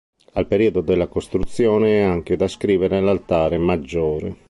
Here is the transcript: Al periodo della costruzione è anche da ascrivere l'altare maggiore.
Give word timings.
Al 0.33 0.47
periodo 0.47 0.81
della 0.81 1.05
costruzione 1.05 1.99
è 1.99 2.01
anche 2.01 2.35
da 2.35 2.45
ascrivere 2.45 2.99
l'altare 3.01 3.59
maggiore. 3.59 4.35